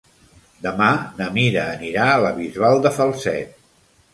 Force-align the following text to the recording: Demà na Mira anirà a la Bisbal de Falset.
Demà 0.61 0.87
na 1.19 1.27
Mira 1.35 1.65
anirà 1.75 2.07
a 2.15 2.17
la 2.27 2.33
Bisbal 2.41 2.83
de 2.87 2.93
Falset. 2.99 3.57